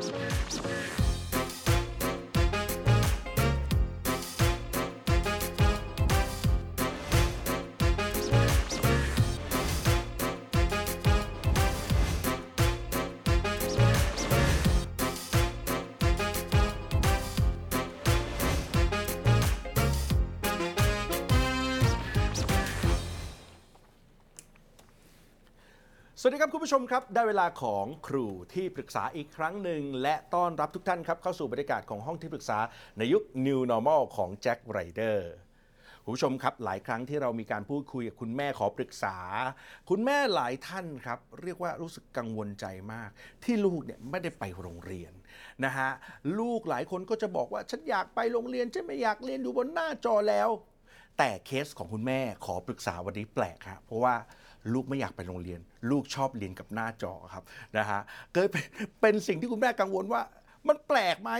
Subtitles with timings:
[0.00, 0.79] Spare, spare.
[26.22, 32.58] สวัสดีครับคุณผู้ชมครับ ได้เวลาของครูที่ปรึกษาอีกครั้งหนึ่ง และต้อนรับทุกท่านครับ เข้าสู่บรรยากาศของห้องที่ปรึกษา
[32.98, 35.30] ในยุค New Normal ของแจ็คไรเดอร์
[36.04, 39.16] คุณผู้ชมครับหลายครั้งที่เรามีการพูดคุยกับคุณแม่ขอปรึกษา
[39.90, 43.10] คุณแม่หลายท่านครับ เรียกว่ารู้สึกกังวลใจมาก
[43.44, 45.12] ที่ลูกเนี่ยไม่ได้ไปโรงเรียน
[45.64, 45.90] นะฮะ
[46.38, 50.48] ลูกหลายคนก็จะบอกว่าฉันอยากไปโรงเรียนฉันไม่อยากเรียนอยู่บนหน้าจอแล้ว
[51.18, 54.14] แต่เคสของคุณแม่ขอปรึกษาวันนี้แปลกครับเพราะว่า
[54.72, 55.60] ลูกไม่อยากไปโรงเรียน
[55.90, 57.44] ลูกชอบเรียนกับหน้าจอครับ
[57.78, 58.00] นะฮะ
[58.32, 58.64] เกิดเป็น
[59.00, 60.22] เป็นสิ่งที่คุณแม่กังวลว่า
[60.68, 61.32] มันแปลกไหม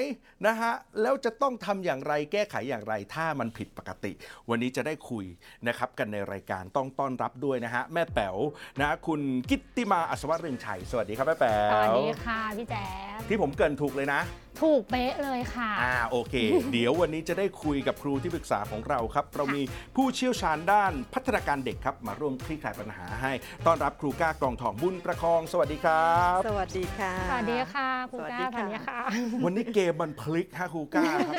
[0.47, 0.73] นะฮะ
[1.03, 4.13] แล้วจะต้องทำอย่างไรแก้ไขอย่างไรถ้ามันผิดปกติ
[4.49, 5.25] วันนี้จะได้คุย
[5.69, 8.37] นะครับกันในรายการต้องต้อนรับด้วยนะฮะ แม่แป๋ว
[8.81, 12.87] นะ คุณกิตติมาอัศวเรืองชัย สวัสดีครับแม่แป๋สวัสวดีค่ะพี่แจ๊
[13.19, 14.21] คที่ผมเกรินถูกเลยนะ
[14.63, 16.35] ถูกเป๊ะเลยค่ะ อ่าโอเค
[16.73, 19.63] เดี๋ยววันนี้จะได้คุยกับครูที่ปรึกษาของเราครับ เรามี
[19.97, 23.33] ผู้เชี่ยวชาญด้านพัฒนาการเด็กครับ มาร่วมคลี่คลายปัญหาให้
[23.67, 31.35] ต้อนรับครูก้ากรองทองบุญประคอง สวัสดีครับ สวัสดีค่ะ สวัสดีค่ะครูสวัสก้าดีสวัสดีค่ะค่ะ วันนี้เกมมันพลิกฮะครูก้าครับ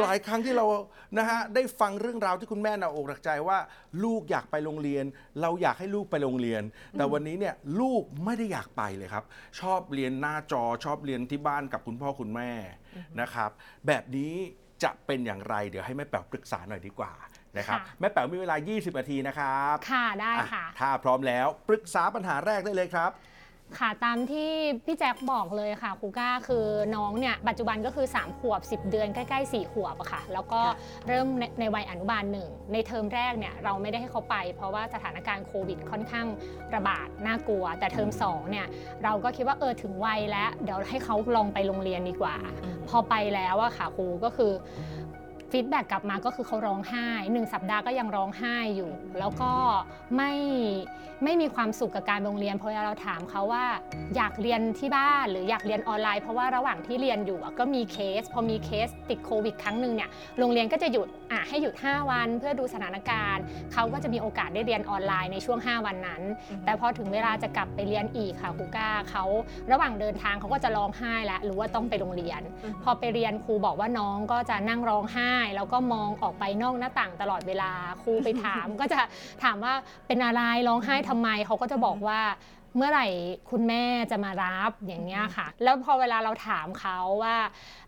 [0.00, 0.64] หลายครั้งที่เรา
[1.18, 3.58] นะฮะได้ฟังเรื่องราวที่คุณแม่หนาอกหนักใจว่า
[4.04, 5.04] ลูกอยากไปโรงเรียน
[5.40, 6.62] เราอยากให้ลูกไปโรงเรียน
[6.98, 9.24] แต่วันนี้เนี่ยลูกไม่ได้อยากไปเลยครับ
[9.60, 12.50] ชอบเรียนหน้าจอชอบเรียนที่บ้านกับคุณพ่อคุณแม่
[13.20, 13.50] นะครับ
[13.86, 14.34] แบบนี้
[14.82, 17.12] จะเป็นอย่างไร เดี๋ยวให้แม่แป๋วปรึกษาหน่อยดีกว่า
[17.58, 23.10] นะครับค่ะแม่แป๋วมีเวลา 20 นาทีนะครับ ค่ะได้ค่ะอ่ถ้าพร้อมแล้วปรึกษาปัญหาแรกได้เลยครับ
[23.78, 24.50] ค่ะตามที่
[24.86, 36.26] พี่แจ็คบอกเลยค่ะครูก้าคือน้องเนี่ยปัจจุบันก็คือ 3 ขวบ 10 เดือนใกล้ๆ 4 ขวบอะค่ะ แล้วก็ค่ะเริ่มในในวัยอนุบาลหนึ่งในเทอมแรกเนี่ยเราไม่ได้ให้เขาไป เพราะว่าสถานการณ์โควิดค่อนข้าง
[36.74, 38.66] ระบาดน่ากลัว แต่เทอม2เนี่ย
[39.04, 42.36] เราก็คิดว่าเออถึงวัยแล้ว เดี๋ยวให้เขาลองไปโรงเรียนดีกว่า
[42.88, 44.52] พอไปแล้วอะค่ะครูก็คือ
[45.52, 49.52] feedback กลับมาก็คือเขาร้องไห้หนึ่งสัปดาห์ก็ยังร้องไห้อยู่ แล้วก็
[50.16, 50.32] ไม่
[51.24, 53.64] ไม่มีความสุขกับการไปโรงเรียนเพราะเวลาเราถามเขาว่า
[54.16, 66.22] อยากเรียนที่บ้านหรืออยากเรียนออนไลน์ เพราะว่าระหว่างที่เรียนอยู่อะก็มีเคส พอมีเคสติดโควิดครั้งหนึ่งเนี่ยโรงเรียนก็จะหยุดอะให้หยุด 5 วัน เพื่อดูสถานการณ์เขาก็จะมีโอกาสได้เรียนออนไลน์ในช่วง 5 วันนั้น
[66.64, 69.24] แต่พอถึงเวลาจะกลับไปเรียนอีกค่ะครูก้าเขา
[69.72, 72.40] ระหว่างเดินทางเขาก็จะร้องไห้แล้วรู้ว่าต้องไปโรงเรียน
[72.82, 79.00] พอไปเรียนครูบอกว่าน้องก็จะนั่งร้องไห้แล้วก็มองออกไปนอกหน้าต่างตลอดเวลาครูไปถาม ก็จะ
[79.42, 79.74] ถามว่า
[80.06, 82.20] เป็นอะไรร้องไห้ทำไมเขาก็จะบอกว่า
[82.76, 83.06] เมื่อไหร่
[83.50, 87.36] คุณแม่จะมารับอย่างเงี้ยค่ะ แล้วพอเวลาเราถามเขาว่า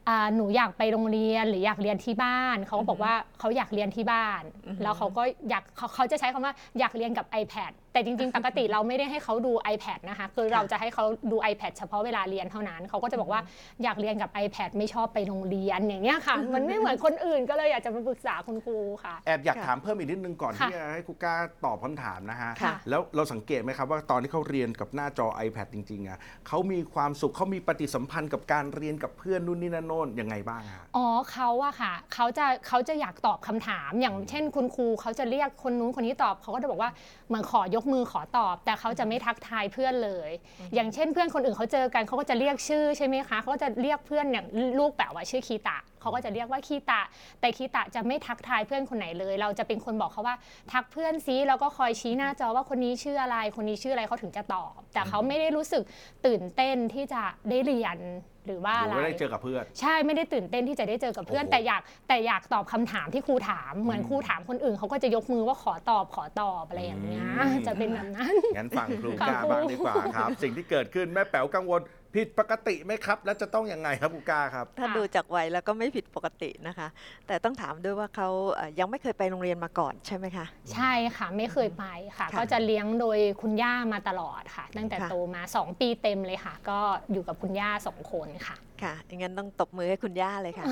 [0.09, 13.41] อ่าหนูอยากไปโรงเรียนหรืออยากเรียนที่บ้าน เขาก็บอกว่าเขาอยากเรียนที่บ้านอือฮึแล้วเขาก็อยากเขาเขาจะใช้คำว่าอยากเรียนกับ iPad แต่จริงๆ ปกติเราไม่ได้ให้เขาดู iPad นะคะคือเราจะให้เขาดู iPad เฉพาะเวลาเรียนเท่านั้น เขาก็จะบอกว่า
[13.83, 36.91] อยากเรียนกับ iPad ไม่ชอบไปโรงเรียนอย่างเงี้ยค่ะ มันไม่เหมือนคนอื่นก็เลยอยากจะมาปรึกษาคุณครูค่ะ แอบอยากค่ะถามเพิ่มอีกนิดนึงก่อนค่ะที่จะให้ครูก้าตอบคำถามนะฮะ ค่ะแล้วเราสังเกตไหมครับว่าตอนที่เขาเรียนกับหน้าจอ iPad จริงๆอะเขามีความสุขเขามีปฏิสัมพันธ์กับการเรียนกับเพื่อนนู่นนี่นั่นโน่นยังไงบ้างฮะ อ๋อเขาอะค่ะเขาจะเขาจะอยากตอบคำถามอย่างเช่นคุณครูเขาจะเรียกคนนู้นคนนี้ตอบเขาก็จะบอกว่า
[37.29, 40.31] เหมือนขอยกมือขอตอบ แต่เขาจะไม่ทักทายเพื่อนเลย
[40.75, 44.47] อย่างเช่นเพื่อนคนอื่นเขาเจอกันเขาก็จะเรียกชื่อใช่ไหมคะเขาก็จะเรียกเพื่อนอย่าง
[44.79, 47.03] ลูกแปะว่าชื่อคีตะ เขาก็จะเรียกว่าคีตะ
[47.41, 50.37] แต่คีตะจะไม่ทักทายเพื่อนคนไหนเลย เราจะเป็นคนบอกเขาว่า
[50.73, 55.83] ทักเพื่อนซิแล้วก็คอยชี้หน้าจอว่าคนนี้ชื่ออะไร คนนี้ชื่ออะไรเขาถึงจะตอบ แต่เขาไม่ได้รู้สึก
[56.27, 57.99] ตื่นเต้นที่จะได้เรียน
[58.47, 71.81] หรือว่าหอะรือไรว่าได้เจอกับเพื่อน ใช่ไม่ได้ตื่นเต้นที่จะได้เจอกับเพื่อนโอ้โหแต่อยากแต่อยากตอบคำถามที่ครูถาม เหมือนอืมครูถามคนอื่นเขาก็จะยกมือว่าขอตอบขอตอบอะไรอย่างเงี้ยอืมจะเป็นแบบนั้นงั้นฟังครูค่ะก้าครูบ้างดีกว่าครับ สิ่งที่เกิดขึ้นแม่แป๋วกังวล
[72.15, 76.89] ผิดปกติไหมครับ แล้วจะต้องยังไงครับครูก้าครับ ถ้าค่ะดูจากวัยแล้วก็ไม่ผิดปกตินะคะ
[77.27, 81.85] แต่ต้องถามด้วยว่าเขาเอ่อยังไม่เคยไปโรงเรียนมาก่อนใช่ไหมคะ ใช่ค่ะไม่เคยไป
[82.17, 86.79] ค่ะ ค่ะก็จะเลี้ยงโดยคุณย่ามาตลอดค่ะ ตั้งแต่ค่ะ โตมา 2 ปีเต็มเลยค่ะ ก็
[87.13, 90.67] อยู่กับคุณย่าสองคนค่ะ ค่ะอย่างนั้นต้องตบมือให้คุณย่าเลยค่ะ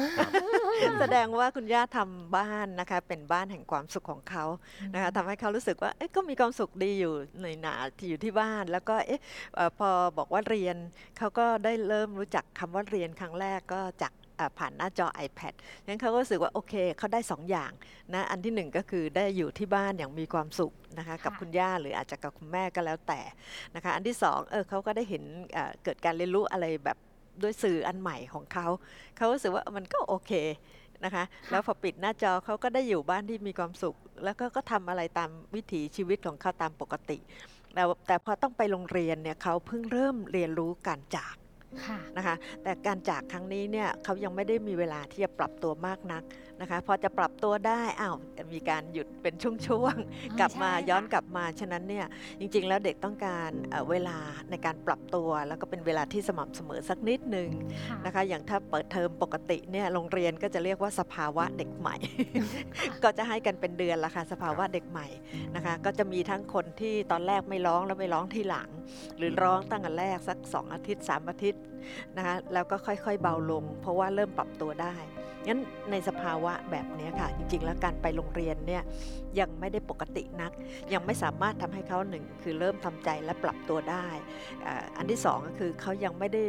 [1.00, 4.44] แสดงว่าคุณย่าทำบ้านนะคะ เป็นบ้านแห่งความสุขของเขา
[4.94, 9.20] นะคะทำให้เขารู้สึกว่าเอ๊ะก็มีความสุขดีอยู่ในหนาที่อยู่ที่บ้าน แล้วก็เอ๊ะ
[9.54, 10.76] เอ่อพอบอกว่าเรียน
[11.18, 15.54] เขาก็ได้เริ่มรู้จักคำว่าเรียนครั้งแรกก็จากอ่าผ่านหน้าจอ iPad
[15.86, 17.72] งั้นเขาก็รู้สึกว่าโอเคเขาได้สองอย่าง
[18.14, 23.20] นะอันที่หนึ่งก็คือได้อยู่ที่บ้านอย่างมีความสุขนะคะกับค่ะ คุณย่าหรืออาจจะกับคุณแม่ก็แล้วแต่
[23.74, 25.22] นะคะอันที่สองเออเขาก็ได้เห็น
[25.52, 26.98] เอ่อเกิดการเรียนรู้อะไรแบบ
[27.42, 28.66] ด้วยสื่ออันใหม่ของเขา
[29.16, 30.32] เขารู้สึกว่ามันก็โอเค
[31.04, 37.18] นะคะแล้วพอปิดหน้าจอเขาก็ได้อยู่บ้านที่มีความสุข แล้วก็ก็ทำอะไรตามวิถีชีวิตของเขาตามปกติ
[37.74, 41.34] แต่แต่พอต้องไปโรงเรียนเนี่ยเขาเพิ่งเริ่มเรียนรู้การจาก
[42.16, 46.22] นะคะแต่การจากครั้งนี้เนี่ยเขายังไม่ได้มีเวลาที่จะปรับตัวมากนัก
[46.60, 48.16] นะคะพอจะปรับตัวได้อ้าว
[48.52, 49.34] มีการหยุดเป็น
[49.66, 52.06] ช่วงๆกลับมาใช่ค่ะย้อนกลับมาฉะนั้นเนี่ย
[52.40, 54.18] จริงๆ แล้วเด็กต้องการเอ่อเวลา
[54.50, 57.48] ในการปรับตัว แล้วก็เป็นเวลาที่สม่ำเสมอสักนิดหนึ่ง
[57.88, 61.96] ค่ะนะคะอย่างถ้าเปิดเทอมปกติเนี่ยโรงเรียนก็จะเรียกว่าสภาวะเด็กใหม่
[63.04, 65.06] ก็จะให้กันเป็นเดือนละค่ะสภาวะเด็กใหม่
[65.56, 68.68] นะคะก็จะมีทั้งคนที่ตอนแรกไม่ร้องแล้วไปร้องทีหลัง
[69.16, 71.59] หรือร้องตั้งแต่แรกสัก 2 อาทิตย์ 3 อาทิตย์
[72.16, 74.94] นะคะแล้วก็ค่อยๆเบาลง เพราะว่าเริ่มปรับตัวได้
[75.46, 75.60] งั้น
[75.90, 78.82] ในสภาวะแบบนี้ค่ะ จริงๆ แล้วการไปโรงเรียนเนี่ย
[79.40, 80.52] ยังไม่ได้ปกตินัก
[80.92, 84.06] ยังไม่สามารถทำให้เขาหนึ่งคือเริ่มทำใจและปรับตัวได้
[84.96, 86.44] อันที่สองก็คือเขายังไม่ได้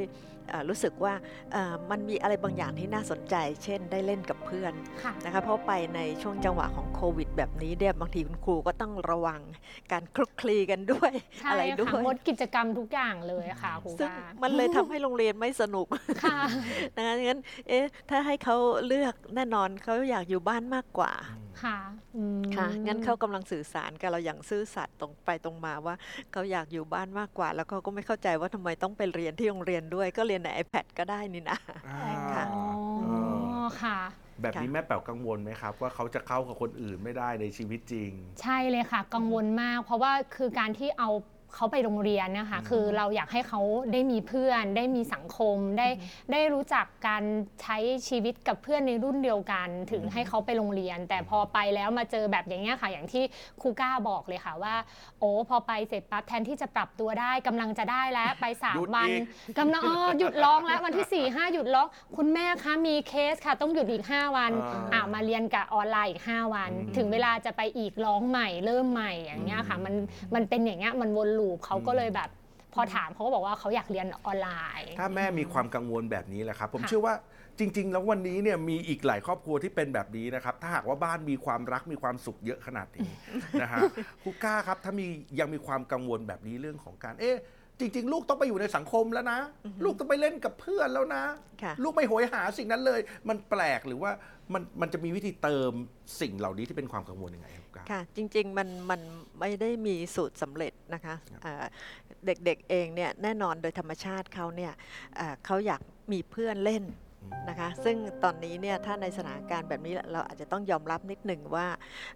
[0.69, 1.13] รู้สึกว่า
[1.56, 9.42] อ่ามันมีอะไรบางอย่างที่น่าสนใจ เช่นได้เล่นกับเพื่อนค่ะนะคะเพราะไปในช่วงจังหวะของโควิด แบบนี้เนี่ยบางทีคุณครูก็ต้องระวัง
[9.92, 15.88] การคลุกคลีกันด้วยใช่อะไรด้ค่ะวยงดกิจกรรมทุกอย่างเลยค่ะครูซึ่งกามันเลยทำให้โรงเรียนไม่สนุก
[16.24, 16.39] ค่ะ
[16.95, 18.56] นะคะงั้นเอ๊ะถ้าให้เขา
[18.88, 21.12] เลือกแน่นอนเขาอยากอยู่บ้านมากกว่า
[21.63, 21.78] ค่ะ
[22.16, 25.96] อืมค่ะ งั้นเขากำลังสื่อสารกับเราอย่างซื่อสัตย์ตรงไปตรงมาว่า
[26.31, 32.63] เขาอยากอยู่บ้านมากกว่า แล้วเขาก็ไม่เข้าใจว่าทำไมต้องไปเรียนที่โรงเรียนด้วย ก็เรียนใน iPad ก็ได้นี่นะอ่าค่ะอ๋อ
[32.98, 33.06] เอ
[33.62, 33.98] อค่ะ
[34.42, 38.12] แบบนี้แม่แป๋วกังวลไหมครับ ว่าเขาจะเข้ากับคนอื่นไม่ได้ในชีวิตจริง
[38.42, 41.10] ใช่เลยค่ะ กังวลมาก เพราะว่าคือการที่เอา
[41.56, 43.62] เขาไปโรงเรียนนะคะอืมคือเราอยากให้เขา
[43.94, 45.88] ได้มีเพื่อน ได้มีสังคม ได้
[46.31, 47.24] ได้รู้จักการ
[47.62, 47.77] ใช้
[48.07, 53.24] ชีวิตกับเพื่อนในรุ่นเดียวกัน ถึงให้เขาไปโรงเรียน แต่พอไปแล้วมาเจอแบบอย่างเงี้ยค่ะ อย่างที่
[53.62, 54.75] ครูก้าบอกเลยค่ะว่า
[55.19, 59.19] โอ้พอไปเสร็จปั๊บแทนที่จะปรับตัวได้กำลังจะได้แล้วไปสามหยุดวันอี
[59.54, 61.88] กกำลังอ๋อหยุดร้องแล้ววันที่4ี่ห้าหยุดร้อง
[62.18, 69.94] คุณแม่คะมีเคสค่ะ ต้องหยุดอีก 5 วันอ่าอ่ามาเรียนกับออนไลน์อีก 5 วันอืมถึงเวลาจะไปอีกร้องใหม่เริ่มใหม่อย่างเงี้ยค่ะมัน
[70.36, 72.30] มันเป็นอย่างเงี้ยมันวนลูปเขาก็เลยแบบ
[72.74, 74.50] พอถามเขาก็บอกว่าเขาอยากเรียนออนไล
[74.82, 77.16] น์ ถ้าแม่มีความกังวลแบบนี้แหละครับ ผมค่ะ เชื่อว่า
[77.60, 83.10] จริง ๆ แล้ววันนี้เนี่ยมีอีกหลายครอบครัวที่เป็นแบบนี้นะครับ ถ้าหากว่าบ้านมีความรักมีความสุขเยอะขนาดนี้
[83.62, 83.82] นะฮะ
[84.24, 85.08] ครูก้าครับถ้ามี
[85.40, 87.38] ยังมีความกังวลแบบนี้เรื่องของการเอ๊ะ
[87.81, 89.39] จริง ๆ ลูกต้องไปอยู่ในสังคมแล้วนะ
[89.83, 91.24] ลูกต้องไปเล่นกับเพื่อนแล้วนะ
[91.63, 93.00] ค่ะลูกไม่โหยหาสิ่งนั้นเลย
[93.30, 94.12] มันแปลกหรือว่า
[94.54, 95.74] มันมันจะมีวิธีเติม
[96.22, 99.01] สิ่งเหล่านี้ที่เป็นความกังวลยังไงครับครูก้าค่ะจริงๆมันมัน
[99.39, 101.66] ไม่ได้มีสูตรสำเร็จนะคะอ่า
[102.25, 104.74] เด็กๆเองเนี่ยแน่นอนโดยธรรมชาติเขาเนี่ย
[105.19, 105.81] อ่าเขาอยาก
[106.12, 106.83] มีเพื่อนเล่น
[107.50, 111.68] นะคะ ซึ่งตอนนี้เนี่ยถ้าในสถานการณ์แบบนี้เราอาจจะต้องยอมรับนิดหนึ่งว่า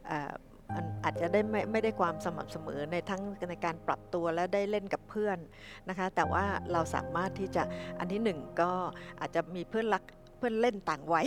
[0.10, 0.32] อ่า
[0.74, 5.38] มันอาจจะได้ไม่ไม่ได้ความสม่ำเสมอในทั้งในการปรับตัวและได้เล่นกับเพื่อน
[5.90, 7.64] นะคะ แต่ว่าเราสามารถที่จะ
[8.00, 8.72] อันที่หนึ่งก็
[9.20, 10.04] อาจจะมีเพื่อนรัก
[10.38, 11.26] เพื่อนเล่นต่างวัย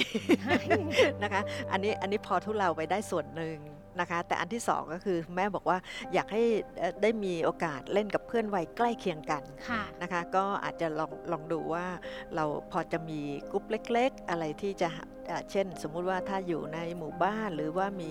[1.22, 1.40] นะคะ
[1.72, 3.56] อันนี้อันนี้พอทุเลาไปได้ส่วนหนึ่ง
[4.00, 5.78] นะคะ แต่อันที่สองก็คือแม่บอกว่า
[6.14, 6.42] อยากให้
[6.78, 11.86] เอ่อได้มีโอกาสเล่นกับเพื่อนวัยใกล้เคียงกันค่ะนะคะ ก็อาจจะลองลองดูว่า
[12.34, 13.20] เราพอจะมี
[13.52, 14.88] กลุ่มเล็ก ๆ อะไรที่จะ
[15.26, 18.10] เอ่อเช่น สมมุติว่าถ้าอยู่ในหมู่บ้านหรือว่ามี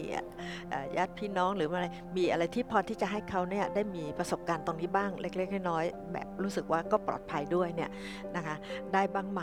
[0.70, 1.88] เอ่อญาติพี่น้องหรืออะไร
[2.18, 7.92] มีอะไรที่พอที่จะให้เขาเนี่ยได้มีประสบการณ์ตรงนี้บ้างเล็กๆน้อยๆแบบรู้สึกว่าก็ปลอดภัยด้วยเนี่ย
[8.36, 8.56] นะคะ
[8.94, 9.42] ได้บ้างไหม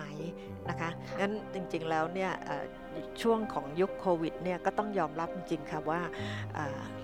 [0.68, 2.64] นะคะงั้นจริงๆแล้วเนี่ยเอ่อ
[3.22, 6.00] ช่วงของยุคโควิดเนี่ยก็ต้องยอมรับจริงค่ะว่า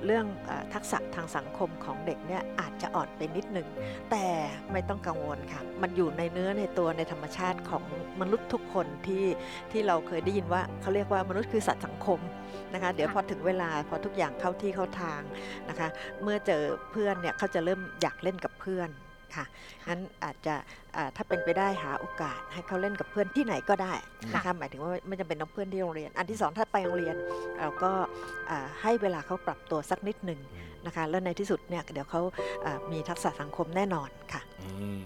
[0.05, 0.27] เรื่อง
[0.75, 3.69] ทักษะทางสังคมของเด็กเนี่ยอาจจะอ่อนไปนิดหนึ่ง
[4.11, 4.27] แต่
[4.73, 7.85] ไม่ต้องกังวลค่ะ มันอยู่ในเนื้อในตัวในธรรมชาติของ
[8.21, 9.25] มนุษย์ทุกคนที่
[9.73, 12.21] ที่เราเคยได้ยินว่าเขาเรียกว่ามนุษย์คือสัตว์สังคม
[12.75, 15.21] นะคะเดี๋ยวพอถึงเวลาพอทุกอย่างเข้าที่เข้าทาง
[15.69, 15.89] นะคะ
[16.23, 18.91] เมื่อเจอเพื่อนเนี่ยเขาจะเริ่มอยากเล่นกับเพื่อน
[19.37, 19.45] ค่ะ
[19.89, 20.55] งั้นอาจจะ
[20.97, 23.95] อ่าถ้าเป็นไปได้หาโอกาสให้เขาเล่นกับเพื่อนที่ไหนก็ได้
[24.35, 27.17] นะคะหมายถึงว่าไม่จำเป็นต้องเพื่อนที่โรงเรียน อันที่สองถ้าไปโรงเรียน
[27.59, 27.91] เราก็
[28.51, 30.41] อ่าให้เวลาเขาปรับตัวสักนิดหนึ่ง
[30.87, 32.21] นะคะแล้วในที่สุดเนี่ยเดี๋ยวเขา
[32.65, 35.03] อ่ามีทักษะสังคมแน่นอนค่ะอืม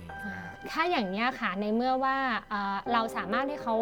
[0.70, 2.16] ถ้าอย่างนี้ยค่ะในเมื่อว่า
[2.50, 3.74] เอ่อเราสามารถให้เขา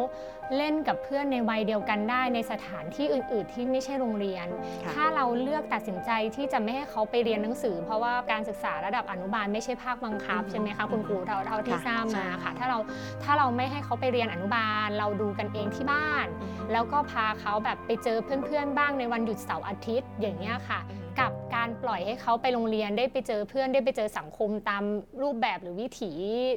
[0.56, 4.46] เล่นกับเพื่อนในวัยเดียวกันได้ในสถานที่อื่น ๆ ที่ไม่ใช่โรงเรียน
[4.84, 12.78] ค่ะถ้าเราเลือกตัดสินใจที่จะไม่ให้เขาไปเรียนหนังสือ เพราะว่าการศึกษาระดับอนุบาลไม่ใช่ภาคบังคับอืมใช่ไหมคะคุณครูเราเราที่ค่ะทราบมาใช่ค่ะถ้าเรา
[13.24, 16.26] ถ้าเราไม่ให้เขาไปเรียนอนุบาล เราดูกันเองที่บ้าน
[16.72, 20.80] แล้วก็พาเขาแบบไปเจอเพื่อน ๆ บ้างในวันหยุดเสาร์อาทิตย์อย่างเงี้ยค่ะ
[21.21, 24.83] กับการปล่อยให้เขาไปโรงเรียนได้ไปเจอเพื่อนได้ไปเจอสังคมตาม
[25.23, 26.12] รูปแบบหรือวิถี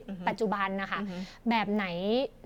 [0.10, 1.18] อือฮึปัจจุบันนะคะอือฮึ
[1.50, 1.86] แบบไหน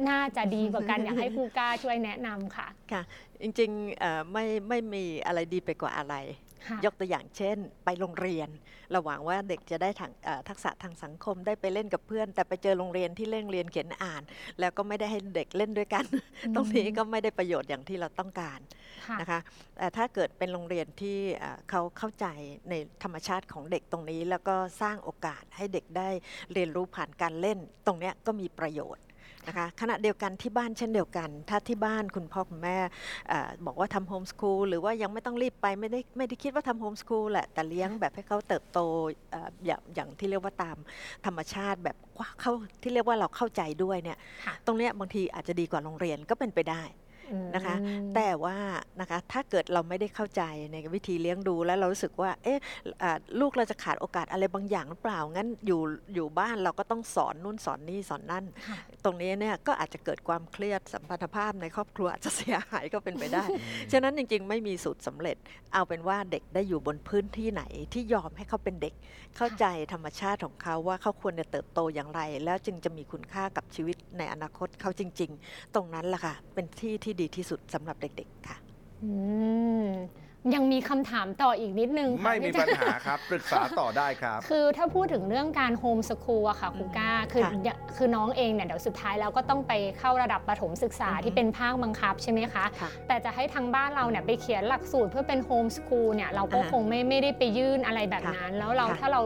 [0.09, 3.01] น่าจะดีกว่ากันอยากให้ครูกล้าช่วยแนะนำค่ะค่ะ
[3.41, 6.48] จริงๆเอ่อไม่ไม่มีอะไรดีไปกว่าอะไรค่ะ
[6.85, 8.49] ยกตัวอย่างเช่น ไปโรงเรียน
[8.91, 14.23] เราหวังว่าเด็กจะได้ทางเอ่อทักษะทางสังคมได้ไปเล่นกับเพื่อน แต่ไปเจอโรงเรียนที่เร่งเรียนเขียนอ่าน
[14.59, 16.05] แล้วก็ไม่ได้ให้เด็กเล่นด้วยกัน
[16.55, 18.59] ตรงนี้ก็ไม่ได้ประโยชน์อย่างที่เราต้องการ
[19.07, 19.39] ค่ะนะคะ
[19.77, 22.25] แต่ถ้าเกิดเป็นโรงเรียนที่เอ่อเขาเข้าใจ
[22.69, 22.73] ใน
[23.03, 26.09] ธรรมชาติของเด็กตรงนี้ แล้วก็สร้างโอกาสให้เด็กได้
[26.53, 29.03] เรียนรู้ผ่านการเล่น ตรงเนี้ยก็มีประโยชน์
[29.49, 32.77] นะคะขณะเดียวกันที่บ้านเช่นเดียวกัน ถ้าที่บ้านคุณพ่อคุณแม่
[33.29, 38.79] เออบอกว่าทำโฮมสคูลหรือว่ายังไม่ต้องรีบไปไม่ได้ไม่ได้คิดว่าทำโฮมสคูลแหละแต่เลี้ยงแบบให้เขาเติบโต
[39.31, 40.77] เอ่ออย่างอย่างที่เรียกว่าตาม
[41.25, 42.51] ธรรมชาติแบบว่าเข้า
[42.81, 46.83] ที่เรียกว่าเราเข้าใจด้วยเนี่ยค่ะตรงเนี้ยบางทีอาจจะดีกว่าโรงเรียนก็เป็นไปได้
[47.55, 48.57] นะคะอืมแต่ว่า
[49.01, 52.59] นะคะถ้าเกิดเราไม่ได้เข้าใจในวิธีเลี้ยงดูแล้วเรารู้สึกว่าเอ๊ะ
[53.03, 55.81] อ่าลูกเราจะขาดโอกาสอะไรบางอย่างหรือเปล่างั้นอยู่
[56.13, 63.43] อยู่บ้านเราก็ต้องสอนนู่นสอนนี่สอนนั่นค่ะตรงนี้เนี่ยก็อาจจะเกิดความเครียดสัมพันธภาพในครอบครัวอาจจะเสียหายก็เป็นไปได้
[63.91, 65.37] ฉะนั้นจริง ๆ ไม่มีสูตรสำเร็จ
[65.73, 68.93] เอาเป็นว่าเด็กได้อยู่บนพื้นที่ไหนที่ยอมให้เขาเป็นเด็ก
[69.37, 78.57] เข้าใจธรรมชาติของเขาว่าเขาควรจะเติบโตอย่างไร แล้วจึงจะมีคุณค่ากับชีวิตในอนาคตเขาจริง ๆ ตรงนั้นแหละค่ะเป็นที่ที่ดีที่สุดสำหรับเด็กๆค่ะ
[79.01, 79.05] อื
[79.81, 79.85] ม
[80.55, 99.21] ยังมีคำถามต่ออีกนิดนึงค่ะไม่มีพี่ปัญแจ๊คหาครับ ปรึกษาต่อได้ครับ คือถ้าพูดถึงเรื่องการ homeschool อะค่ะครูก้าคือค่ะอย่าคือน้องเองเนี่ยเดี๋ยวสุดท้ายแล้วก็ต้องไปเข้าระดับประถมศึกษาอือฮึ ที่เป็นภาคบังคับใช่ไหมคะ ค่ะ แต่จะให้ทางบ้านเราเนี่ยไปเขียนหลักสูตรเพื่อเป็น homeschool เนี่ยเราก็อ่าคงไม่ไม่ได้ไปยื่นอะไรแบบค่ะนั้น แล้วเราค่ะ ถ้าเรา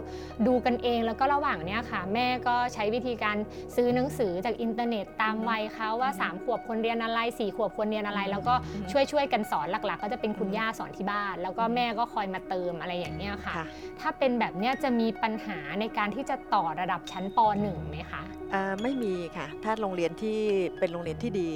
[0.47, 3.37] ดูกันเองแล้วก็ระหว่างเนี้ยค่ะ แม่ก็ใช้วิธีการ
[3.75, 13.65] ซื้อหนังสือจากอินเทอร์เน็ตตามอือฮึวัยเขาว่าอือฮึ3ขวบควรเรียนอะไร4ขวบควรเรียนอะไรอือฮึแล้วก็อือฮึช่วยช่วยๆกันสอนหลัก ๆ ก็จะเป็นคุณอือฮึย่าสอนที่บ้าน แล้วก็แม่ก็คอยมาเติมอะไรอย่างเงี้ยค่ะ ค่ะ
[13.99, 18.21] ถ้าเป็นแบบเนี้ยจะมีปัญหาในการที่จะต่อระดับชั้นป .1 ไหมคะ
[18.53, 20.37] อ่าไม่มีค่ะ ถ้าโรงเรียนที่
[20.79, 21.49] เป็นโรงเรียนที่ดี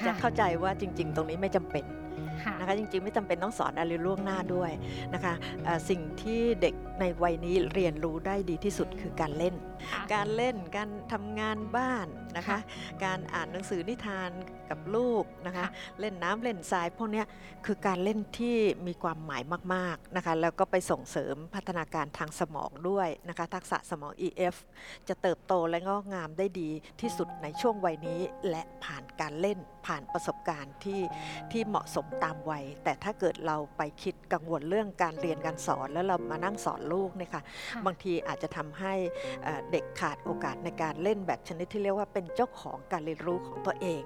[0.00, 1.84] ค่ะจะเข้าใจว่าจริง ๆ ตรงนี้ไม่จำเป็น
[2.44, 4.70] ค่ะนะคะ จริง ๆ ไม่จำเป็นต้องสอนอะไรล่วงหน้าด้วย
[5.14, 9.54] นะคะเอ่อสิ่งที่เด็กในวัยนี้เรียนรู้ได้ดีที่สุดคือการเล่น
[9.90, 12.06] ค่ะ การเล่นการทำงานบ้าน
[12.36, 12.58] นะคะค่ะ
[13.04, 14.30] การอ่านหนังสือนิทาน
[14.70, 15.66] กับลูกนะคะค่ะ
[16.00, 17.26] เล่นน้ำเล่นทรายพวกเนี้ย
[17.66, 19.42] คือการเล่นที่มีความหมาย
[19.74, 24.56] มากๆนะคะ แล้วก็ไปส่งเสริมพัฒนาการทางสมองด้วยนะคะ ทักษะสมอง EF
[25.08, 26.70] จะเติบโตและงอกงามได้ดี
[27.00, 28.20] ที่สุดในช่วงวัยนี้
[28.50, 31.00] และผ่านการเล่นผ่านประสบการณ์ที่
[31.52, 38.94] ที่เหมาะสมตามวัย แต่ถ้าเกิดเราไปคิดกังวลเรื่องการเรียนการสอน แล้วเรามานั่งสอนลูกเนี่ยค่ะค่ะบางทีอาจจะทำให้
[39.42, 44.02] เอ่อเด็กขาดโอกาสในการเล่นแบบชนิดที่เรียกว่าเป็นเจ้าของการเรียนรู้ของตัวเอง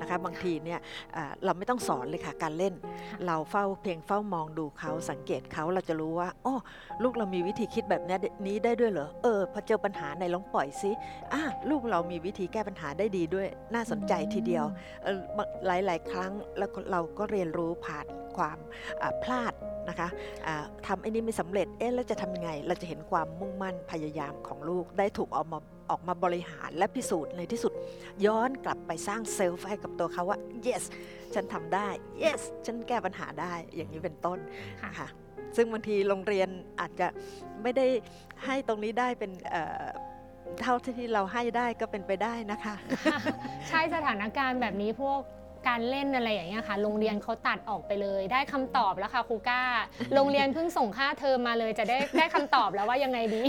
[0.00, 0.80] นะคะบางทีเนี่ย
[1.12, 6.54] เอ่อเราไม่ต้องสอนเลยค่ะการเล่นค่ะเราเฝ้าเพียงเฝ้ามองดูเขาสังเกตเขาเราจะรู้ว่าอ๋อ
[7.02, 10.90] ลูกเรามีวิธีคิดแบบเนี้ยนี้ได้ด้วยเหรอเออพอเจอปัญหาในลองปล่อยซิ
[11.32, 14.64] อะลูกเรามีวิธีแก้ปัญหาได้ดีด้วย น่าสนใจทีเดียว
[15.04, 15.18] เออ
[15.66, 18.06] หลาย ๆ ครั้งแล้วก็เราก็เรียนรู้ผ่าน
[18.36, 18.58] ความ
[19.02, 19.52] อ่าพลาด
[19.88, 20.08] นะคะ
[20.46, 25.58] อ่าทำไอ้นี่ไม่สำเร็จ เอ๊ะแล้วจะทำยังไง เราจะเห็นความมุ่งมั่นพยายามของลูกได้ถูกเอามา
[25.90, 27.72] ออกมาบริหารและพิสูจน์ในที่สุด
[28.26, 30.82] ย้อนกลับไปสร้างเซลฟ์ให้กับตัวเขาว่า yes
[31.34, 31.88] ฉันทำได้
[32.22, 34.38] yes ฉันแก้ปัญหาได้อย่างนี้เป็นต้น
[34.82, 35.08] ค่ะค่ะ
[35.56, 36.48] ซึ่งบางทีโรงเรียน
[36.80, 37.06] อาจจะ
[37.62, 37.86] ไม่ได้
[38.44, 39.86] ให้ตรงนี้ได้เป็นเอ่อ
[40.60, 42.74] เท่าที่เราให้ได้ก็เป็นไปได้นะคะ
[43.68, 45.20] ใช่สถานการณ์แบบนี้พวก
[45.66, 49.62] การเล่นอะไรอย่างเงี้ยค่ะ โรงเรียนเขาตัดออกไปเลย ได้คำตอบแล้วค่ะครูก้า
[50.14, 53.42] โรงเรียนเพิ่งส่งค่าเทอมมาเลยจะได้ได้คำตอบแล้วว่ายังไงดี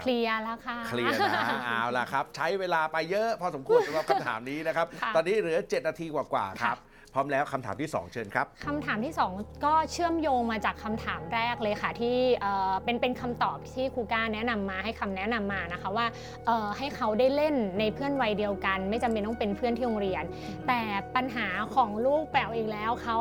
[0.00, 16.06] เคลียร์แล้วค่ะ เคลียร์นะเอาล่ะครับ ใช้เวลาไปเยอะพอสมควรสำหรับคำถามนี้นะครับ ค่ะ ตอนนี้เหลือ 7 นาทีกว่าๆครับค่ะ พร้อมแล้วคำถามที่ 2 เชิญครับ คำถามที่ 2 ก็เชื่อมโยงมาจากคำถามแรกเลยค่ะ ที่เอ่อเป็นเป็นคำตอบที่ครูก้าแนะนำมาให้คำแนะนำมานะคะว่า
[16.46, 20.24] เอ่อให้เขาได้เล่นในเพื่อนวัยเดียวกัน ไม่จำเป็นต้องเป็นเพื่อนที่โรงเรียน
[20.68, 20.80] แต่
[21.16, 23.18] ปัญหาของลูกแป๋วอีกแล้วเขา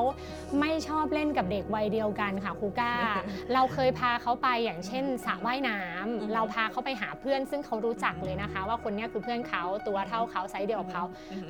[0.59, 2.93] ไม่ชอบเล่นกับเด็กวัยเดียวกันค่ะครูก้า
[3.53, 11.03] เราเคยพาเขาไปอย่างเช่นสระว่ายน้ำอืม เราพาเขาไปหาเพื่อนซึ่งเขารู้จักเลยนะคะ ว่าคนเนี้ยคือเพื่อนเขาตัวเท่าเขาไซส์เดียวกับเขา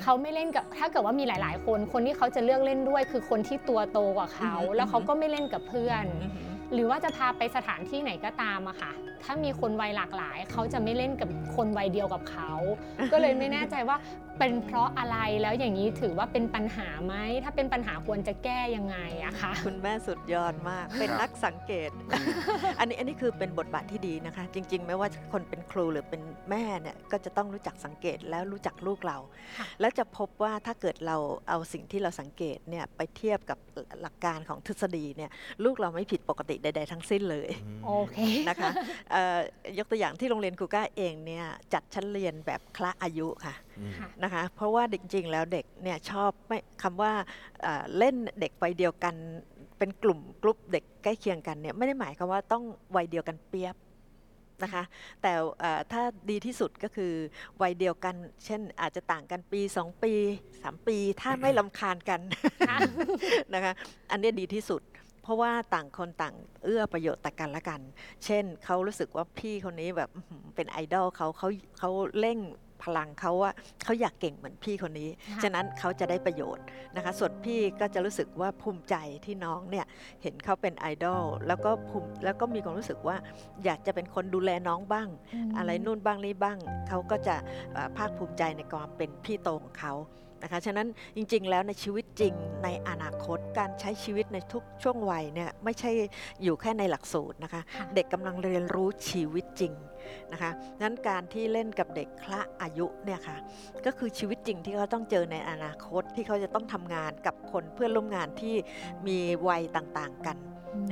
[0.04, 8.92] เขาไม่เล่นกับถ้าเกิดว่ามีหลาย ๆ คน คนที่เขาจะเลือกเล่นด้วยคือคนที่ตัวโตกว่าเขาอือฮึแล้วเขาก็ไม่เล่นกับเพื่อนอือหือหรือว่าจะพาไปสถานที่ไหนก็ตามอะค่ะ
[9.24, 12.52] ถ้ามีคนวัยหลากหลาย เขาจะไม่เล่นกับคนวัยเดียวกับเขา
[13.12, 13.98] ก็เลยไม่แน่ใจว่า
[14.42, 21.90] เป็นเพราะอะไรแล้วอย่างนี้ถือว่าเป็นปัญหาไหมถ้าเป็นปัญหาควรจะแก้ยังไงอะคะคุณแม่สุดยอดมาก เป็นครับนักสังเกต
[22.80, 29.18] อันนี้อันนี้คือเป็นบทบาทที่ดีนะคะ จริง ๆ ไม่ว่าคนเป็นครูหรือเป็นแม่เนี่ยก็จะต้องรู้จักสังเกตแล้วรู้จักลูกเรา
[29.60, 31.18] ค่ะแล้วจะพบว่าถ้าเกิดเรา
[31.50, 33.58] เอาสิ่งที่เราสังเกตเนี่ยไปเทียบกับ
[34.02, 35.32] หลักการของทฤษฎีเนี่ย
[35.64, 37.50] ลูกเราไม่ผิดปกติใด ๆ ทั้งสิ้นเลย
[37.86, 38.18] โอเค
[38.50, 38.72] นะคะ
[39.12, 39.40] เอ่อ
[39.78, 43.71] ยกตัวอย่างที่โรงเรียนกูก้าเองเนี่ยจัดชั้นเรียนแบบคละอายุค่ะอืมค่ะ
[44.24, 47.14] นะคะเพราะว่าจริงๆแล้วเด็กเนี่ยชอบไม่คำว่า
[47.62, 49.16] เอ่อเล่นเด็กวัยเดียวกัน
[49.78, 52.64] เป็นกลุ่มกลุ่มเด็กใกล้เคียงกันเนี่ยไม่ได้หมายความว่าต้อง
[52.96, 53.76] วัยเดียวกันเปียบ
[54.64, 54.84] นะคะ
[55.22, 57.14] แต่เอ่อถ้าดีที่สุดก็คือ
[57.62, 60.14] วัยเดียวกัน เช่นอาจจะต่างกันปี 2 ปี
[60.52, 62.20] 3 ปี ถ้าไม่ลำคาญกัน
[62.70, 62.78] ค่ะ
[63.54, 63.74] นะคะ
[64.12, 64.82] อันเนี้ยดีที่สุด
[65.24, 67.82] เพราะว่าต่างคนต่างเอื้อประโยชน์ต่อกันละกัน
[68.26, 71.48] เช่นเขารู้สึกว่าพี่คนนี้แบบอื้อหือเป็นไอดอลเขาเขา
[71.80, 72.38] เขาเร่ง
[72.84, 73.52] พลังเขาว่า
[73.84, 76.64] เขาอยากเก่งเหมือนพี่คนนี้ค่ะฉะนั้นเขาจะได้ประโยชน์
[76.96, 78.96] นะคะส่วนพี่ก็จะรู้สึกว่าภูมิใจ
[79.26, 79.86] ที่น้องเนี่ย
[80.22, 83.18] เห็นเขาเป็นไอดอลแล้วก็ภูมิแล้วก็มีความรู้สึกว่า
[83.64, 85.08] อยากจะเป็นคนดูแลน้องบ้าง
[85.58, 86.58] อะไรนู่นบ้างนี่บ้าง
[86.88, 87.36] เขาก็จะ
[87.74, 89.94] เอ่อภาคภูมิใจในความเป็นพี่โตของเขา
[90.44, 92.34] นะคะ ฉะนั้นจริง ๆ แล้วในชีวิตจริง
[92.64, 95.92] ในอนาคตการใช้ชีวิตในทุกช่วงวัยเนี่ยไม่ใช่
[96.44, 99.74] อยู่แค่ในหลักสูตรนะคะค่ะเด็กกำลังเรียนรู้ชีวิตจริง
[100.32, 103.38] นะคะนั้นการที่เล่นกับเด็กคละอายุเนี่ยค่ะ
[103.86, 108.56] ก็คือชีวิตจริงที่เขาต้องเจอในอนาคตที่เขาจะต้องทำงานกับคนเพื่อนร่วมงานที่
[109.08, 109.18] มี
[109.48, 110.38] วัยต่างๆกัน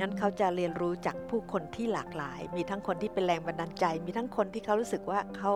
[0.00, 5.52] นั้นเขาจะเรียนรู้จากผู้คนที่หลากหลาย มีทั้งคนที่เป็นแรงบันดาลใจ มีทั้งคนที่เขารู้สึกว่าเขา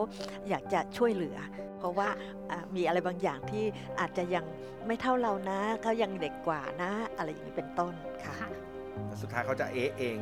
[0.48, 1.36] อยากจะช่วยเหลือ
[1.73, 2.08] เพ ราะว่า
[2.50, 3.64] อ่ามีอะไรบางอย่างที่
[4.00, 4.44] อาจจะยัง
[4.86, 8.50] ไม่เท่าเรานะเขายังเด็กกว่านะ อะไรอย่างนี้เป็นต้นค่ะค่ะ
[9.08, 10.18] แต่สุดท้ายเขาจะเอะเอง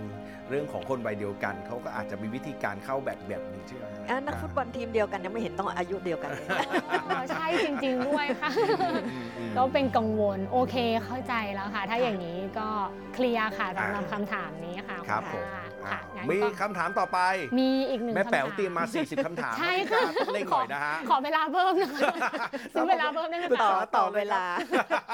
[0.48, 6.48] เรื่องของคนวัยเดียวกัน เขาก็อาจจะมีวิธีการเข้าแบบแบบหนึ่งใช่ไหมฮะอะนักฟุตบอลทีมเดียวกันยังไม่เห็นต้องอายุเดียวกันเลย
[6.90, 12.68] อ๋อใช่จริง ๆ ด้วยค่ะอืมอืมก็เป็นกังวลโอเคเข้าใจแล้วค่ะ ถ้าอย่างนี้ก็
[13.14, 15.46] เคลียร์ค่ะสำหรับอ่าคำถามนี้ค่ะครับผม
[15.90, 17.18] ค่ะอ้าค่ะวงั้นมีก็คำถามต่อไป
[17.58, 21.92] มีอีกหนึ่งแม่แป๋วคำถเตรียมมา 40คำถามใช่ค่ะต้องเร่งหน่อยนะฮะ ขอเวลาเพิ่มหน่อย
[22.72, 24.42] ซื้อเวลาเพิ่มได้ไหมต่อคะต่อเวลา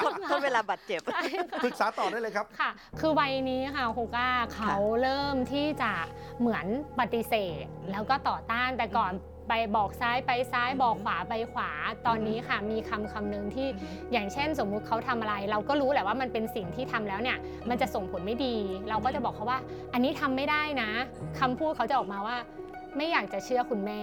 [0.05, 2.71] ทดทดเวลาบาดเจ็บ ใช่ค่ะ ปรึกษาต่อได้เลยครับ ค่ะ
[3.01, 5.93] คือวัยนี้ค่ะครูก้าเขาเริ่มที่จะ
[6.41, 6.67] เหมือน
[7.01, 9.13] ปฏิเสธ แล้วก็ต่อต้านแต่ก่อน
[9.49, 11.71] ไปบอกซ้ายไปซ้ายบอกขวาไปขวา
[12.07, 13.67] ตอนนี้ค่ะ มีคำคำหนึ่งที่
[14.12, 17.38] อย่างเช่น สมมุติเขาทำอะไร เราก็รู้แหละว่ามันเป็นสิ่งที่ทำแล้วเนี่ย
[17.71, 18.57] มันจะส่งผลไม่ดี
[18.90, 19.59] เราก็จะบอกเขาว่า
[19.93, 20.90] อันนี้ทำไม่ได้นะ
[21.40, 22.37] คำพูดเขาจะออกมาว่า
[22.97, 24.00] ไม่อยากจะเชื่อคุณแม่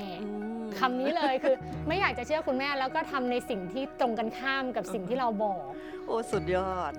[0.80, 1.56] คำนี้เลยคือ
[1.88, 5.62] ไม่อยากจะเชื่อคุณแม่แล้วก็ทำในสิ่งที่ตรงกันข้ามกับสิ่งที่เราบอก
[6.06, 6.92] โอ้สุดยอด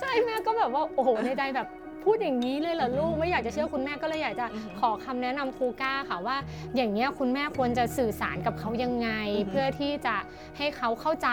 [0.00, 1.68] ใช่แม่ก็แบบว่าโอ้โหในใจแบบ
[2.04, 6.36] พูดอย่างนี้เลยเหรอลูกไม่อยากจะเชื่อคุณแม่ก็เลยอยากจะอือฮึขอคำแนะนำครูก้าค่ะว่า
[6.76, 10.16] อย่างเงี้ยคุณแม่ควรจะสื่อสารกับเขายังไงอือฮึเพื่อที่จะ
[10.58, 11.28] ให้เขาเข้าใจ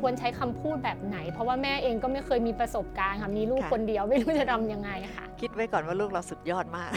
[0.00, 6.90] ควรใช้คำพูดแบบไหน เพราะว่าแม่เองก็ไม่เคยมีประสบการณ์ค่ะมีลูกคนเดียวไม่รู้จะทำยังไงค่ะ คิดไว้ก่อนว่าลูกเราสุดยอดมาก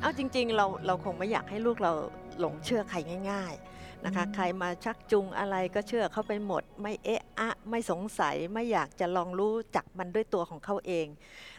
[0.00, 1.92] เอาจริง ๆ เราเราคงไม่อยากให้ลูกเรา
[2.40, 2.98] หลงเชื่อใคร
[3.30, 11.06] ง่าย ๆนะคะอืมใครมาชักจูงอะไรก็เชื่อเข้าไปหมด ไม่เอะอะ ไม่สงสัยไม่อยากจะลองรู้จักมันด้วยตัวของเขาเอง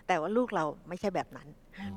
[0.07, 1.47] แต่ว่าลูกเราไม่ใช่แบบนั้น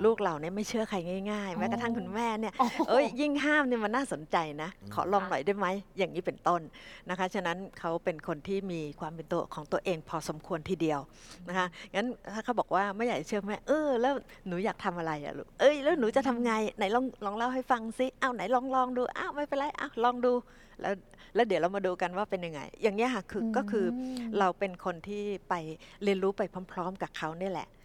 [0.04, 0.98] ลูกเราเนี่ยไม่เชื่อใคร
[1.30, 5.66] ง่ายๆ แม้กระทั่งคุณแม่เนี่ยโอ้โหเอ้ยยิ่งห้ามเนี่ยมันน่าสนใจนะอืมขอลองหน่อยได้ไหม
[5.98, 6.60] อย่างนี้เป็นต้น
[7.10, 11.00] นะคะ ฉะนั้นเขาเป็นคนที่มีความเป็นตัวของตัวเองพอสมควรทีเดียว
[11.48, 14.14] นะคะงั้นถ้าเขาบอกว่าไม่อยากจะเชื่อแม่เออแล้ว
[14.48, 20.32] หนูอยากทำอะไรอะลูกเอ้ยแล้วหนูจะทำไงไหนลองลองเล่าให้ฟังซิอ้าวไหนลองลองดูอ้าวไม่เป็นไรอ้าวลองดู
[20.80, 20.94] แล้ว
[21.34, 23.86] แล้วเดี๋ยวเรามาดูกันว่าเป็นยังไง อย่างเงี้ยค่ะคืออก็คือ
[24.38, 25.54] เราเป็นคนที่ไป
[26.02, 26.42] เรียนรู้ไป
[26.72, 27.75] พร้อม ๆ กับเขาเนี่ยแหละค่ะ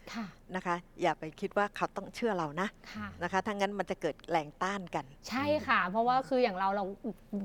[0.55, 6.85] นะคะ อย่าไปคิดว่าเขาต้องเชื่อเรานะค่ะนะคะถ้างั้นมันจะเกิดแรงต้านกัน ใช่ค่ะ เพราะว่าคืออย่างเราเรา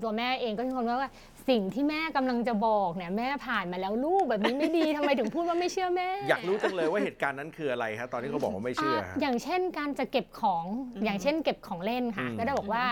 [0.02, 1.10] ตัวแม่เองก็มีคนว่าว่า
[1.48, 12.84] สิ่งที่แม่กำลังจะบอกเนี่ยแม่ผ่านมาแล้วลูกแบบนี้ไม่ดีทำไมถึงพูดว่าไม่เชื่อแม่ อยากรู้จังเลยว่าเหตุการณ์นั้นคืออะไรฮะตอนที่เขาบอกว่าไม่เชื่ออะฮะอย่างเช่นการจะเก็บของอืมอย่างเช่น เก็บของเล่นค่ะอืมก็ได้บอกว่า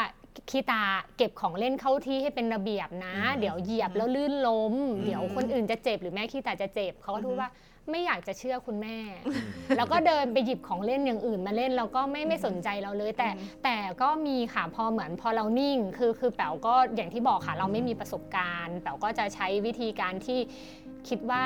[0.50, 0.82] คีตา
[1.16, 7.50] เก็บของเล่นเข้าที่ให้เป็นระเบียบนะอืมเดี๋ยวเหยียบแล้วลื่นล้มอืมเดี๋ยวคนอื่นจะเจ็บหรือแม่คีตาจะเจ็บเขาก็พูอืดมว่า
[7.90, 9.40] ไม่อยากจะเชื่อคุณแม่อืม
[9.76, 20.40] แล้วก็เดินไปหยิบของเล่นอย่างอื่นมาเล่นแล้วก็ไม่ไม่สนใจเราเลย แต่อืมแต่ก็มีค่ะพอเหมือนพอเรานิ่ง คือคือแป๋วก็อย่างที่บอกค่ะ เราไม่มีประสบการณ์แป๋วก็จะใช้วิธีการที่
[21.08, 21.44] คิดว่า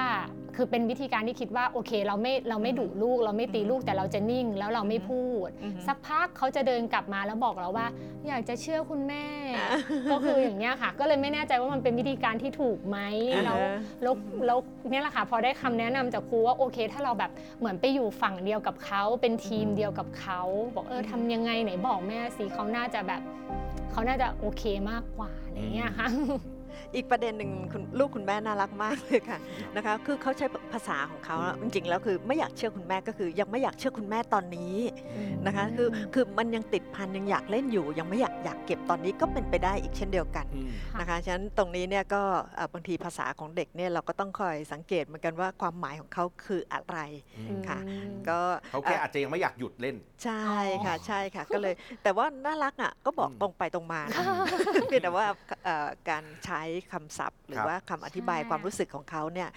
[0.56, 7.86] คือเป็นวิธีการที่คิดว่าโอเค เราไม่เราไม่ดุลูก เราไม่ตีลูกแต่เราจะนิ่งแล้วเราไม่พูดอือฮึสักพักเขาจะเดินกลับมาแล้วบอกเราว่า
[8.28, 9.24] อยากจะเชื่อคุณแม่
[10.12, 12.98] ก็คืออย่างเงี้ยค่ะ ก็เลยไม่แน่ใจว่ามันเป็นวิธีการที่ถูกไหม
[13.34, 13.56] อ่าฮะแล้ว
[14.02, 14.14] แล้ว
[14.46, 14.58] แล้ว
[14.90, 20.40] เนี่ยแหละค่ะพอได้คำแนะนำจากครูว่าโอเค ถ้าเราแบบเหมือนไปอยู่ฝั่งเดียวกับเขาเป็นทีมเดียวกับเขา
[20.74, 23.20] บอกเออทำยังไงไหนบอกแม่สิเขาน่าจะแบบ
[23.90, 26.08] เขาน่าจะโอเคมากกว่าอะไรเงี้ยค่ะ
[26.94, 29.38] อีกประเด็นหนึ่งคุณลูกคุณแม่น่ารักมากเลยค่ะ
[29.76, 34.76] นะคะคือเขาใช้ภาษาของเขาอะจริงๆแล้วคือไม่อยากเชื่อคุณแม่ก็คือยังไม่อยากเชื่อคุณแม่ตอนนี้
[35.46, 42.22] นะคะคือคือมันยังติดพันยังอยากเล่นอยู่ ยังไม่อยากอยากเก็บตอนนี้ก็เป็นไปได้อีกเช่นเดียวกันอืมนะคะฉะนั้นตรงนี้เนี่ยก็
[42.56, 46.98] เอ่อบางทีภาษาของเด็กเนี่ยเราก็ต้องคอยสังเกตเหมือนกันว่าความหมายของเขาคืออะไร
[47.48, 47.78] อืมค่ะ
[48.28, 48.38] ก็
[48.70, 50.44] เขาแค่อาจจะยังไม่อยากหยุดเล่น ใช่
[50.84, 54.24] ค่ะอ๋อใช่ค่ะก็เลย แต่ว่าน่ารักอะก็บอกอืมตรงไปตรงมานะ
[54.88, 55.26] เพียงแต่ว่า
[55.64, 59.48] เอ่อการใช้ช้คำศัพท์ หรืครัอบว่าคำอธิบายใช่ความรู้สึกของเขาเนี่ย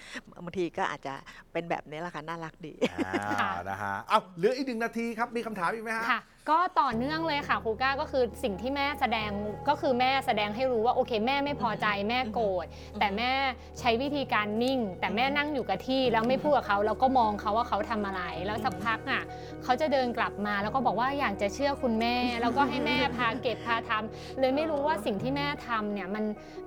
[0.43, 1.13] บางทีก็อาจจะ
[1.51, 2.73] เป็นแบบนี้แหละค่ะน่ารักดี
[3.05, 9.29] อ่านะฮะเอาเหลืออีกหนึ่งนาทีครับมีคำถามอีกไหมฮะค่ะก็ต่อเนื่องเลยค่ะครูก้าก็คือสิ่งที่แม่แสดง
[9.69, 12.65] ก็คือแม่แสดงให้รู้ว่าโอเค แม่ไม่พอใจแม่โกรธ
[12.99, 13.31] แต่แม่
[13.79, 19.23] ใช้วิธีการนิ่ง แต่แม่นั่งอยู่กับที่แล้วไม่พูดกับเขาแล้วก็มองเขาว่าเขาทำอะไร แล้วสักพักอะ
[19.63, 26.23] เขาจะเดินกลับมาแล้วก็บอกว่าอยากจะเชื่อคุณแม่ แล้วก็ให้แม่พาเก็บพาทำเลยไม่รู้ว่าสิ่งที่แม่ทำเนี่ยมัน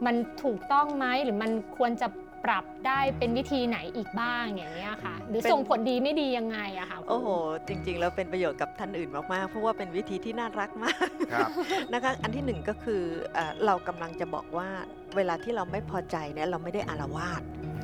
[0.07, 2.09] มันถูกต้องไหมหรือมันควรจะ
[2.45, 7.29] ปรับได้เป็นวิธีไหนอีกบ้างอย่างเงี้ยค่ะ หรือเป็นส่งผลดีไม่ดียังไงอะค่ะครูโอ้โห
[7.69, 11.51] จริง ๆ แล้วเป็นประโยชน์กับท่านอื่นมากๆ เพราะว่าเป็นวิธีที่น่ารักมากครับ
[11.95, 13.03] นะคะอันที่หนึ่งก็คือ
[13.35, 14.69] เอ่อเรากำลังจะบอกว่า
[15.17, 17.43] เวลาที่เราไม่พอใจเนี่ยเราไม่ได้อารวาส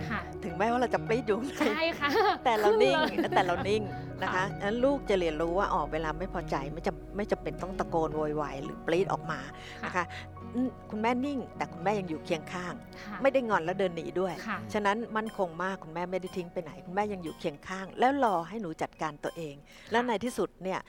[0.09, 2.09] ค่ะถึงแม้ว่าเราจะปรีดอยู่ข้างในใช่ค่ะ
[2.45, 3.83] แต่เรานิ่งขึ้นเลยแต่เรานิ่ง
[4.23, 9.41] นะคะค่ะงั้นลูกจะเรียนรู้ว่าอ๋อเวลาไม่พอใจไม่จำไม่จำเป็นต้องตะโกนโวยวายหรือปรีดออกมา
[9.85, 10.05] นะคะ
[10.55, 19.55] อืมคุณแม่นิ่ง แต่คุณแม่ยังอยู่เคียงข้าง ค่ะไม่ได้งอนแล้วเดินหนีด้วย ค่ะ ฉะนั้นมั่นคงมากคุณแม่ไม่ได้ทิ้งไปไหน คุณแม่ยังอยู่เคียงข้าง แล้วรอให้หนูจัดการตัวเอง
[19.91, 20.81] แล้วในที่สุดเนี่ย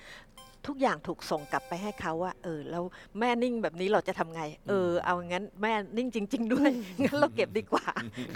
[0.67, 2.83] ทุกอย่างถูกส่งกลับไปให้เขาว่า เออแล้ว
[3.19, 6.69] แม่นิ่งแบบนี้เราจะทำไง เออ เอางั้นแม่นิ่งจริง ๆ ด้วย
[7.03, 7.85] งั้นเราเก็บดีกว่า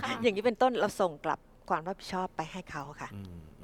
[0.02, 3.55] ค่ะ อย่างนี้เป็นต้นเราส่งกลับความรับผิดชอบไปให้เขาค่ะ อืมอืม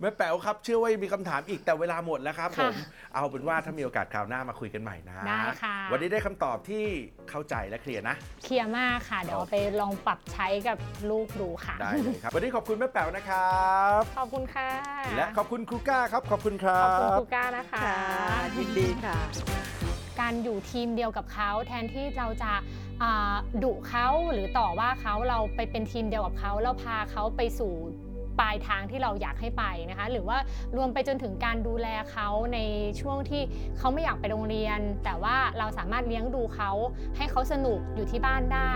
[0.00, 2.74] แม่แป๋วครับ เชื่อว่ายังมีคำถามอีกแต่เวลาหมดแล้วครับผค่ะม
[3.14, 6.84] เอาเป็นว่าถ้ามีโอกาสคราวหน้ามาคุยกันใหม่นะ ได้ค่ะ วันนี้ได้คำตอบที่
[7.30, 10.78] เข้าใจและเคลียร์นะ เคลียร์มากค่ะ เดี๋ยวไปลองปรับใช้กับ
[11.10, 13.58] ลูกดูค่ะ ได้เลยครับ วันนี้ขอบคุณแม่แป๋วนะครั
[13.98, 14.68] บ ขอบคุณค่ะ
[15.16, 17.98] และขอบคุณครูก้าครับ ขอบคุณครัขอบคุณบ ครูก้านะคะ ค่ะ
[18.56, 19.16] ยินดีค่ะ
[20.20, 22.52] การอยู่ทีมเดียวกับเขาแทนที่เราจะ
[23.02, 27.74] อ่าดุเขาหรือต่อว่าเขาเราไปเป็นทีมเดียวกับเขาแล้วพาเขาไปสู่
[28.40, 30.38] ปลายทางที่เราอยากให้ไปนะคะ หรือว่า
[30.76, 32.58] รวมไปจนถึงการดูแลเขาใน
[33.00, 33.42] ช่วงที่
[33.78, 36.70] เขาไม่อยากไปโรงเรียน แต่ว่าเราสามารถเลี้ยงดูเขา
[37.16, 38.72] ให้เขาสนุกอยู่ที่บ้านได้